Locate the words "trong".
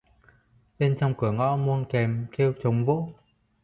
0.99-1.13